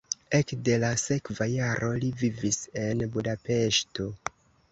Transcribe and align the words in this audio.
Ekde 0.35 0.75
la 0.83 0.87
sekva 1.01 1.47
jaro 1.51 1.91
li 2.05 2.09
vivis 2.23 2.59
en 2.85 3.05
Budapeŝto. 3.17 4.09